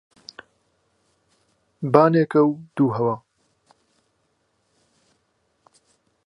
[1.93, 3.15] بانێکهو دوو ههوا